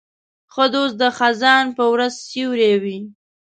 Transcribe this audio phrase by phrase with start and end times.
[0.53, 2.97] ښه دوست د خزان په ورځ سیوری وي.